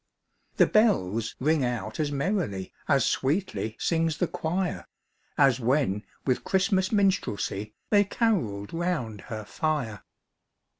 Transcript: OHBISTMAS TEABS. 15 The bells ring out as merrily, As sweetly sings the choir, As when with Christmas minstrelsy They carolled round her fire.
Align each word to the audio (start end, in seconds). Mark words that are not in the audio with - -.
OHBISTMAS 0.53 0.57
TEABS. 0.57 0.57
15 0.57 0.57
The 0.97 1.11
bells 1.13 1.35
ring 1.39 1.63
out 1.63 1.99
as 1.99 2.11
merrily, 2.11 2.73
As 2.87 3.05
sweetly 3.05 3.77
sings 3.79 4.17
the 4.17 4.25
choir, 4.25 4.87
As 5.37 5.59
when 5.59 6.03
with 6.25 6.43
Christmas 6.43 6.91
minstrelsy 6.91 7.75
They 7.91 8.05
carolled 8.05 8.73
round 8.73 9.21
her 9.29 9.45
fire. 9.45 10.01